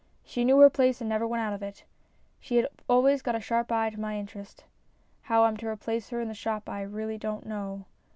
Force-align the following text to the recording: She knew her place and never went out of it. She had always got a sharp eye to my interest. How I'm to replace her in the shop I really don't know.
She 0.25 0.43
knew 0.43 0.57
her 0.61 0.69
place 0.71 0.99
and 0.99 1.07
never 1.07 1.27
went 1.27 1.43
out 1.43 1.53
of 1.53 1.61
it. 1.61 1.83
She 2.39 2.55
had 2.55 2.65
always 2.89 3.21
got 3.21 3.35
a 3.35 3.39
sharp 3.39 3.71
eye 3.71 3.91
to 3.91 3.99
my 3.99 4.17
interest. 4.17 4.63
How 5.21 5.43
I'm 5.43 5.55
to 5.57 5.67
replace 5.67 6.09
her 6.09 6.19
in 6.19 6.27
the 6.27 6.33
shop 6.33 6.67
I 6.67 6.81
really 6.81 7.19
don't 7.19 7.45
know. 7.45 7.85